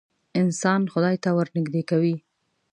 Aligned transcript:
انسان 0.41 0.81
خدای 0.93 1.15
ته 1.23 1.29
ورنیږدې 1.37 1.81
کوې. 1.89 2.15